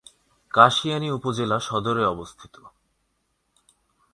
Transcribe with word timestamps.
কাশিয়ানী 0.53 1.07
উপজেলা 1.11 1.57
সদরে 1.59 2.03
অবস্থিত। 2.05 2.55